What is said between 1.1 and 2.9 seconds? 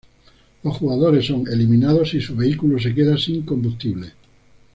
son eliminados si su vehículo